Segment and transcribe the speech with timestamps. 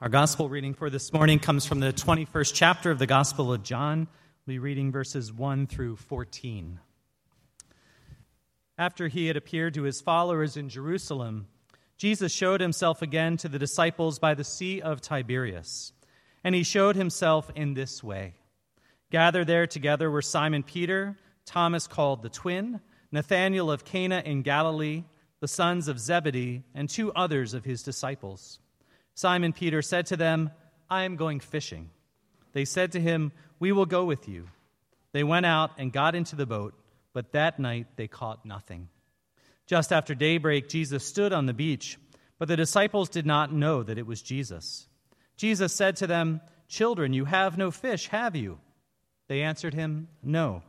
[0.00, 3.64] Our gospel reading for this morning comes from the 21st chapter of the Gospel of
[3.64, 4.06] John.
[4.46, 6.78] We'll be reading verses 1 through 14.
[8.78, 11.48] After he had appeared to his followers in Jerusalem,
[11.96, 15.92] Jesus showed himself again to the disciples by the Sea of Tiberias.
[16.44, 18.34] And he showed himself in this way.
[19.10, 22.80] Gathered there together were Simon Peter, Thomas called the twin,
[23.10, 25.02] Nathanael of Cana in Galilee,
[25.40, 28.60] the sons of Zebedee, and two others of his disciples.
[29.18, 30.52] Simon Peter said to them,
[30.88, 31.90] I am going fishing.
[32.52, 34.46] They said to him, We will go with you.
[35.10, 36.72] They went out and got into the boat,
[37.12, 38.88] but that night they caught nothing.
[39.66, 41.98] Just after daybreak, Jesus stood on the beach,
[42.38, 44.86] but the disciples did not know that it was Jesus.
[45.36, 48.60] Jesus said to them, Children, you have no fish, have you?
[49.26, 50.62] They answered him, No.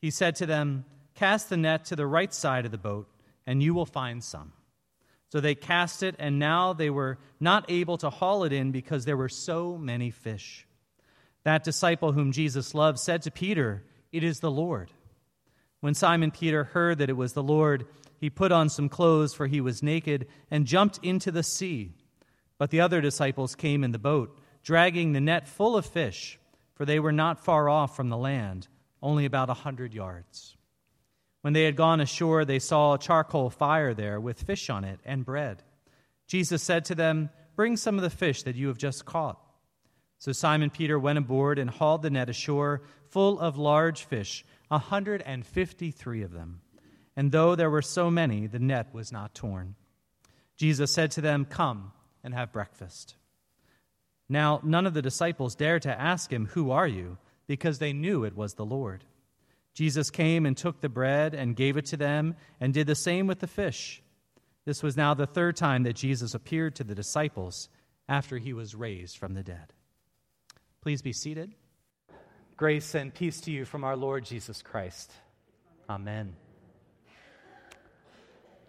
[0.00, 0.84] He said to them,
[1.16, 3.08] Cast the net to the right side of the boat,
[3.44, 4.52] and you will find some.
[5.32, 9.04] So they cast it, and now they were not able to haul it in because
[9.04, 10.66] there were so many fish.
[11.42, 14.90] That disciple whom Jesus loved said to Peter, It is the Lord.
[15.80, 17.86] When Simon Peter heard that it was the Lord,
[18.18, 21.92] he put on some clothes, for he was naked, and jumped into the sea.
[22.58, 26.38] But the other disciples came in the boat, dragging the net full of fish,
[26.74, 28.68] for they were not far off from the land,
[29.02, 30.56] only about a hundred yards.
[31.46, 34.98] When they had gone ashore, they saw a charcoal fire there with fish on it
[35.04, 35.62] and bread.
[36.26, 39.38] Jesus said to them, Bring some of the fish that you have just caught.
[40.18, 44.78] So Simon Peter went aboard and hauled the net ashore full of large fish, a
[44.78, 46.62] 153 of them.
[47.14, 49.76] And though there were so many, the net was not torn.
[50.56, 51.92] Jesus said to them, Come
[52.24, 53.14] and have breakfast.
[54.28, 57.18] Now, none of the disciples dared to ask him, Who are you?
[57.46, 59.04] because they knew it was the Lord.
[59.76, 63.26] Jesus came and took the bread and gave it to them, and did the same
[63.26, 64.02] with the fish.
[64.64, 67.68] This was now the third time that Jesus appeared to the disciples
[68.08, 69.74] after he was raised from the dead.
[70.80, 71.54] Please be seated.
[72.56, 75.12] Grace and peace to you from our Lord Jesus Christ.
[75.90, 76.34] Amen.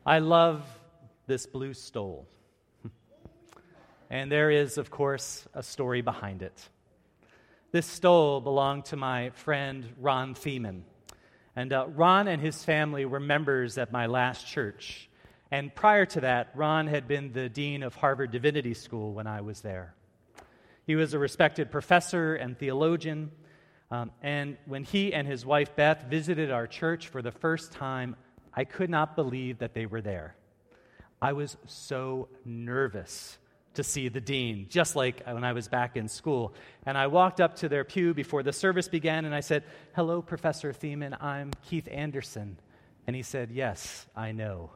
[0.06, 0.62] I love
[1.26, 2.28] this blue stole.
[4.10, 6.68] and there is, of course, a story behind it.
[7.72, 10.84] This stole belonged to my friend Ron Thiemann.
[11.58, 15.10] And uh, Ron and his family were members at my last church.
[15.50, 19.42] And prior to that, Ron had been the dean of Harvard Divinity School when I
[19.42, 19.96] was there.
[20.86, 23.32] He was a respected professor and theologian.
[23.90, 28.16] Um, and when he and his wife Beth visited our church for the first time,
[28.54, 30.36] I could not believe that they were there.
[31.20, 33.40] I was so nervous
[33.78, 36.54] to see the dean, just like when I was back in school.
[36.86, 39.64] And I walked up to their pew before the service began and I said,
[39.96, 42.58] Hello, Professor Thiemann, I'm Keith Anderson.
[43.06, 44.72] And he said, Yes, I know.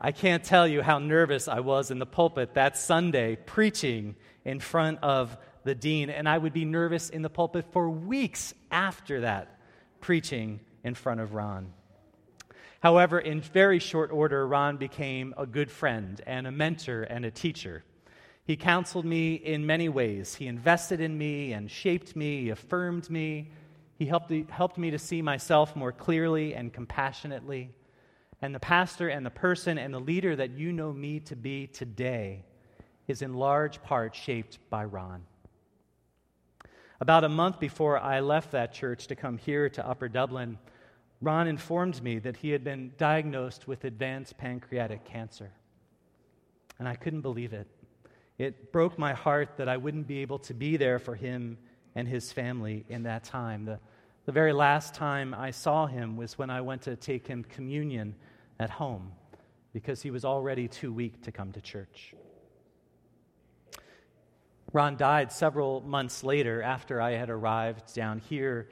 [0.00, 4.60] I can't tell you how nervous I was in the pulpit that Sunday preaching in
[4.60, 6.10] front of the dean.
[6.10, 9.58] And I would be nervous in the pulpit for weeks after that,
[10.00, 11.72] preaching in front of Ron.
[12.86, 17.32] However, in very short order, Ron became a good friend and a mentor and a
[17.32, 17.82] teacher.
[18.44, 20.36] He counseled me in many ways.
[20.36, 23.50] He invested in me and shaped me, affirmed me.
[23.98, 27.70] He helped, helped me to see myself more clearly and compassionately.
[28.40, 31.66] And the pastor and the person and the leader that you know me to be
[31.66, 32.44] today
[33.08, 35.24] is in large part shaped by Ron.
[37.00, 40.56] About a month before I left that church to come here to Upper Dublin,
[41.20, 45.50] Ron informed me that he had been diagnosed with advanced pancreatic cancer.
[46.78, 47.66] And I couldn't believe it.
[48.38, 51.56] It broke my heart that I wouldn't be able to be there for him
[51.94, 53.64] and his family in that time.
[53.64, 53.80] The,
[54.26, 58.14] the very last time I saw him was when I went to take him communion
[58.60, 59.12] at home
[59.72, 62.14] because he was already too weak to come to church.
[64.72, 68.68] Ron died several months later after I had arrived down here,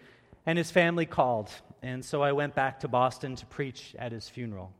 [0.47, 1.50] and his family called
[1.84, 4.72] and so I went back to Boston to preach at his funeral.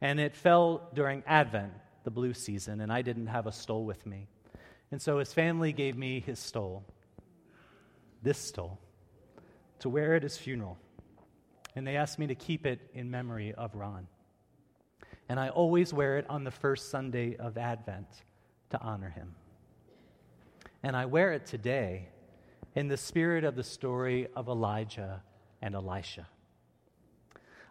[0.00, 4.04] And it fell during Advent, the blue season, and I didn't have a stole with
[4.04, 4.26] me.
[4.90, 6.84] And so his family gave me his stole,
[8.24, 8.80] this stole,
[9.78, 10.78] to wear at his funeral.
[11.76, 14.08] And they asked me to keep it in memory of Ron.
[15.28, 18.08] And I always wear it on the first Sunday of Advent
[18.70, 19.36] to honor him.
[20.82, 22.08] And I wear it today
[22.76, 25.22] in the spirit of the story of Elijah
[25.62, 26.28] and Elisha.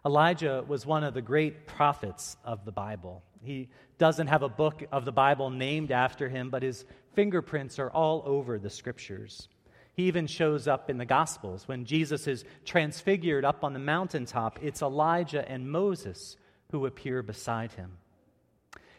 [0.04, 3.24] Elijah was one of the great prophets of the Bible.
[3.44, 3.70] He
[4.00, 8.24] doesn't have a book of the Bible named after him, but his fingerprints are all
[8.26, 9.48] over the scriptures.
[9.94, 11.68] He even shows up in the Gospels.
[11.68, 16.36] When Jesus is transfigured up on the mountaintop, it's Elijah and Moses
[16.72, 17.98] who appear beside him.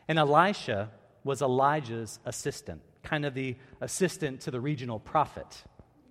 [0.08, 0.90] And Elisha
[1.24, 5.64] was Elijah's assistant, kind of the assistant to the regional prophet,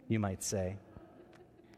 [0.08, 0.78] you might say.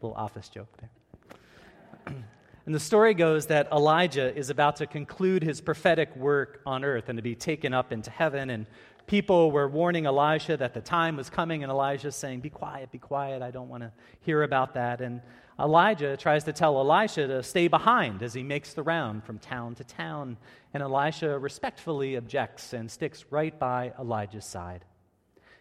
[0.00, 2.14] Little office joke there.
[2.66, 7.08] and the story goes that Elijah is about to conclude his prophetic work on earth
[7.08, 8.50] and to be taken up into heaven.
[8.50, 8.66] And
[9.06, 12.98] people were warning Elijah that the time was coming, and Elijah saying, Be quiet, be
[12.98, 15.00] quiet, I don't want to hear about that.
[15.00, 15.20] And
[15.58, 19.74] Elijah tries to tell Elisha to stay behind as he makes the round from town
[19.76, 20.36] to town.
[20.72, 24.84] And Elisha respectfully objects and sticks right by Elijah's side.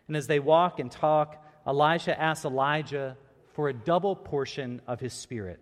[0.07, 3.17] And as they walk and talk, Elisha asks Elijah
[3.53, 5.59] for a double portion of his spirit,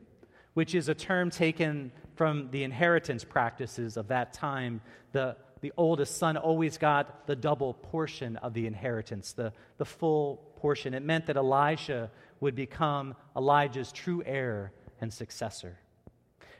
[0.53, 4.81] which is a term taken from the inheritance practices of that time.
[5.13, 10.53] The, the oldest son always got the double portion of the inheritance, the, the full
[10.57, 10.93] portion.
[10.93, 15.79] It meant that Elisha would become Elijah's true heir and successor.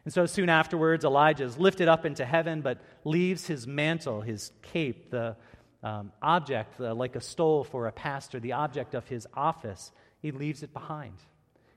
[0.06, 4.52] And so soon afterwards, Elijah is lifted up into heaven, but leaves his mantle, his
[4.62, 5.36] cape, the
[5.84, 9.92] um, object, uh, like a stole for a pastor, the object of his office,
[10.22, 11.14] he leaves it behind.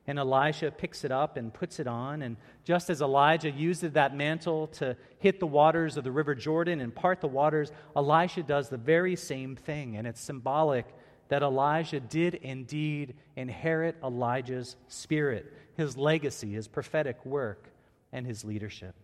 [0.06, 2.22] And Elisha picks it up and puts it on.
[2.22, 6.80] And just as Elijah used that mantle to hit the waters of the River Jordan
[6.80, 9.98] and part the waters, Elisha does the very same thing.
[9.98, 10.86] And it's symbolic
[11.28, 17.68] that Elijah did indeed inherit Elijah's spirit, his legacy, his prophetic work,
[18.10, 18.94] and his leadership.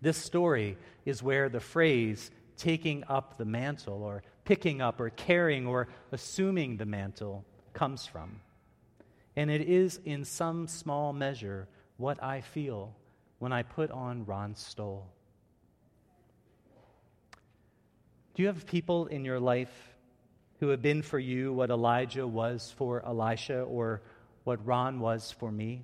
[0.00, 5.66] This story is where the phrase taking up the mantle, or picking up, or carrying,
[5.66, 8.40] or assuming the mantle comes from.
[9.34, 11.66] And it is, in some small measure,
[11.96, 12.94] what I feel
[13.38, 15.06] when I put on Ron stole.
[18.34, 19.90] Do you have people in your life
[20.60, 24.02] who have been for you what Elijah was for Elisha or
[24.44, 25.82] what Ron was for me.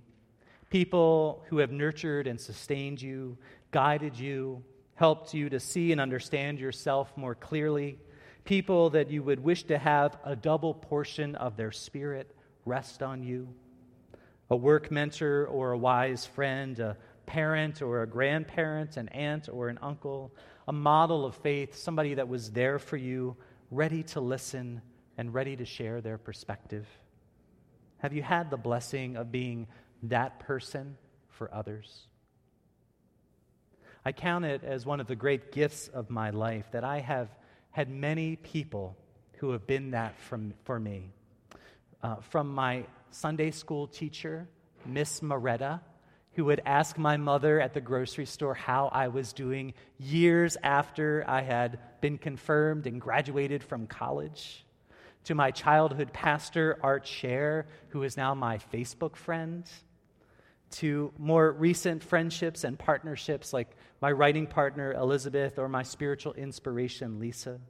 [0.68, 3.38] People who have nurtured and sustained you,
[3.70, 4.62] guided you,
[4.96, 7.98] helped you to see and understand yourself more clearly.
[8.44, 12.34] People that you would wish to have a double portion of their spirit
[12.64, 13.48] rest on you.
[14.50, 16.96] A work mentor or a wise friend, a
[17.26, 20.32] parent or a grandparent, an aunt or an uncle,
[20.68, 23.36] a model of faith, somebody that was there for you
[23.70, 24.80] ready to listen
[25.18, 26.86] and ready to share their perspective?
[27.98, 29.66] Have you had the blessing of being
[30.04, 30.96] that person
[31.28, 32.06] for others?
[34.06, 37.28] I count it as one of the great gifts of my life that I have
[37.72, 38.96] had many people
[39.38, 41.10] who have been that from, for me.
[42.04, 44.46] Uh, from my Sunday school teacher,
[44.84, 45.80] Miss Moretta,
[46.34, 51.24] who would ask my mother at the grocery store how I was doing years after
[51.26, 54.64] I had been confirmed and graduated from college.
[55.24, 59.68] To my childhood pastor, Art Scher, who is now my Facebook friend.
[60.72, 67.18] To more recent friendships and partnerships like my writing partner, Elizabeth, or my spiritual inspiration,
[67.18, 67.60] Lisa.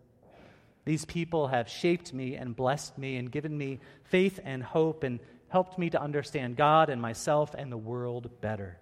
[0.85, 5.21] These people have shaped me and blessed me and given me faith and hope and
[5.49, 8.79] helped me to understand God and myself and the world better.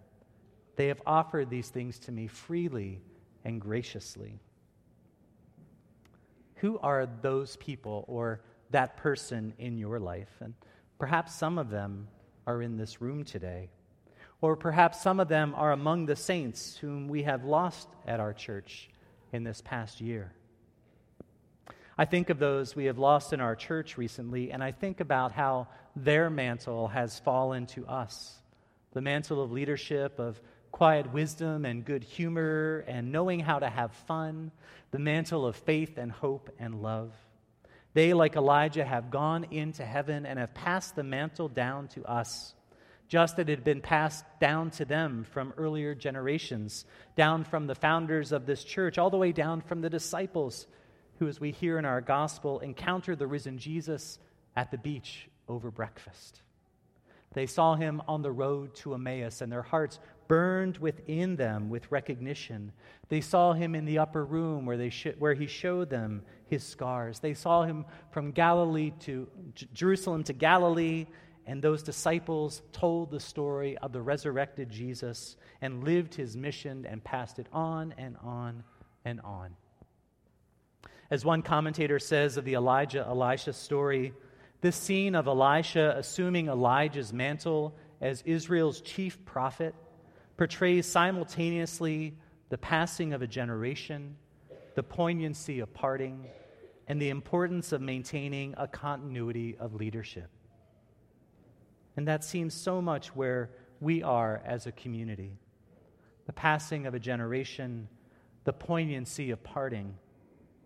[0.76, 3.00] They have offered these things to me freely
[3.44, 4.38] and graciously.
[6.56, 8.40] Who are those people or
[8.70, 10.30] that person in your life?
[10.40, 10.54] And
[10.98, 12.08] perhaps some of them
[12.46, 13.70] are in this room today.
[14.44, 18.34] Or perhaps some of them are among the saints whom we have lost at our
[18.34, 18.90] church
[19.32, 20.34] in this past year.
[21.96, 25.32] I think of those we have lost in our church recently, and I think about
[25.32, 28.38] how their mantle has fallen to us
[28.92, 30.38] the mantle of leadership, of
[30.70, 34.50] quiet wisdom and good humor, and knowing how to have fun,
[34.90, 37.14] the mantle of faith and hope and love.
[37.94, 42.52] They, like Elijah, have gone into heaven and have passed the mantle down to us,
[43.08, 46.84] just as it had been passed down to them from earlier generations,
[47.16, 50.66] down from the founders of this church, all the way down from the disciples
[51.18, 54.18] who, as we hear in our gospel, encountered the risen Jesus
[54.56, 56.40] at the beach over breakfast.
[57.34, 61.90] They saw him on the road to Emmaus, and their hearts burned within them with
[61.90, 62.72] recognition.
[63.08, 66.64] They saw him in the upper room where, they sh- where he showed them his
[66.64, 67.18] scars.
[67.18, 71.06] They saw him from Galilee to J- Jerusalem to Galilee,
[71.46, 77.04] and those disciples told the story of the resurrected Jesus and lived his mission and
[77.04, 78.64] passed it on and on
[79.04, 79.54] and on.
[81.10, 84.14] As one commentator says of the Elijah Elisha story,
[84.62, 89.74] this scene of Elisha assuming Elijah's mantle as Israel's chief prophet
[90.36, 92.14] portrays simultaneously
[92.48, 94.16] the passing of a generation,
[94.74, 96.26] the poignancy of parting,
[96.88, 100.30] and the importance of maintaining a continuity of leadership.
[101.96, 105.38] And that seems so much where we are as a community
[106.26, 107.86] the passing of a generation,
[108.44, 109.94] the poignancy of parting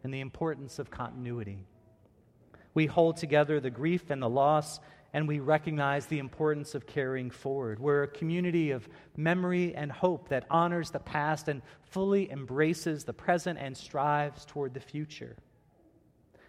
[0.05, 1.67] and the importance of continuity.
[2.75, 4.79] We hold together the grief and the loss,
[5.13, 7.81] and we recognize the importance of carrying forward.
[7.81, 13.13] We're a community of memory and hope that honors the past and fully embraces the
[13.13, 15.37] present and strives toward the future.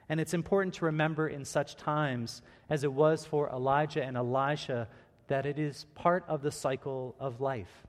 [0.09, 4.87] And it's important to remember in such times, as it was for Elijah and Elisha,
[5.27, 7.85] that it is part of the cycle of life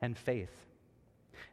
[0.00, 0.52] and faith.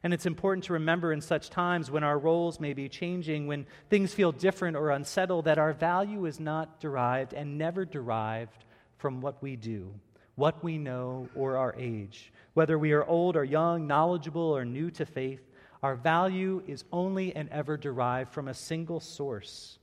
[0.04, 3.66] And it's important to remember in such times when our roles may be changing, when
[3.90, 8.66] things feel different or unsettled, that our value is not derived and never derived
[8.98, 9.92] from what we do,
[10.36, 12.32] what we know, or our age.
[12.54, 15.42] Whether we are old or young, knowledgeable or new to faith,
[15.82, 19.80] our value is only and ever derived from a single source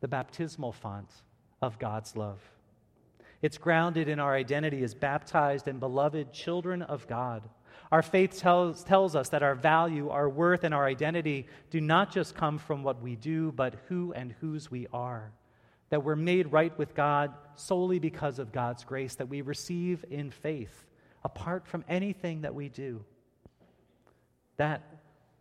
[0.00, 1.10] the baptismal font
[1.62, 2.40] of God's love.
[3.42, 7.48] It's grounded in our identity as baptized and beloved children of God.
[7.90, 12.12] Our faith tells, tells us that our value, our worth, and our identity do not
[12.12, 15.32] just come from what we do, but who and whose we are.
[15.88, 20.30] That we're made right with God solely because of God's grace that we receive in
[20.30, 20.86] faith,
[21.24, 23.04] apart from anything that we do.
[24.56, 24.82] That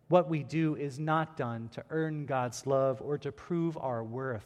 [0.10, 4.46] what we do is not done to earn God's love or to prove our worth,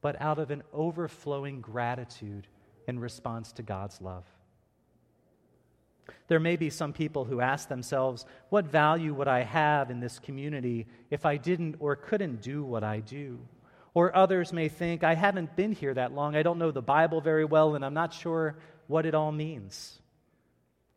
[0.00, 2.46] but out of an overflowing gratitude
[2.86, 4.24] in response to God's love.
[6.28, 10.18] There may be some people who ask themselves, What value would I have in this
[10.18, 13.40] community if I didn't or couldn't do what I do?
[13.94, 17.20] Or others may think, I haven't been here that long, I don't know the Bible
[17.20, 20.00] very well, and I'm not sure what it all means.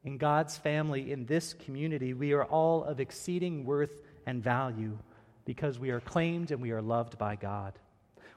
[0.08, 4.98] In God's family, in this community, we are all of exceeding worth and value
[5.44, 7.78] because we are claimed and we are loved by God.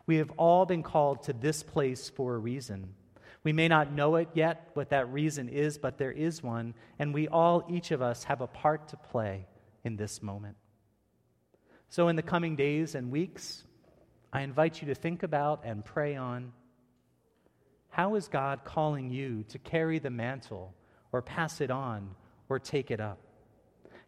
[0.04, 2.94] We have all been called to this place for a reason.
[3.44, 7.14] We may not know it yet, what that reason is, but there is one, and
[7.14, 9.46] we all, each of us, have a part to play
[9.84, 10.56] in this moment.
[11.88, 13.62] So, in the coming days and weeks,
[14.32, 16.50] I invite you to think about and pray on
[17.90, 20.74] how is God calling you to carry the mantle
[21.12, 22.10] or pass it on
[22.48, 23.18] or take it up?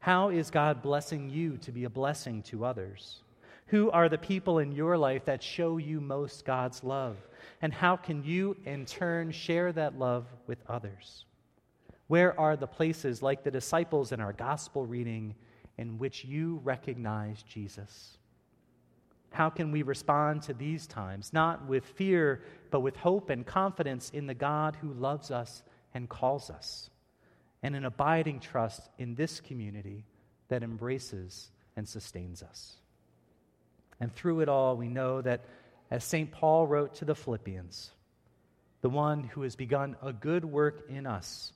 [0.00, 3.22] How is God blessing you to be a blessing to others?
[3.66, 7.16] Who are the people in your life that show you most God's love?
[7.62, 11.24] And how can you, in turn, share that love with others?
[12.08, 15.34] Where are the places, like the disciples in our gospel reading,
[15.78, 18.18] in which you recognize Jesus?
[19.30, 24.10] How can we respond to these times, not with fear, but with hope and confidence
[24.10, 25.62] in the God who loves us
[25.94, 26.90] and calls us,
[27.62, 30.04] and an abiding trust in this community
[30.48, 32.76] that embraces and sustains us?
[34.00, 35.44] And through it all, we know that,
[35.90, 36.30] as St.
[36.30, 37.90] Paul wrote to the Philippians,
[38.80, 41.52] the one who has begun a good work in us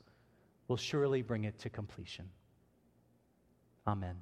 [0.69, 2.29] will surely bring it to completion.
[3.87, 4.17] Amen.